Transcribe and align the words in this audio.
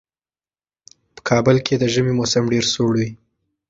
په 1.13 1.21
کابل 1.29 1.57
کې 1.65 1.73
د 1.77 1.83
ژمي 1.93 2.13
موسم 2.19 2.43
ډېر 2.53 2.65
سوړ 2.73 2.93
وي. 2.99 3.09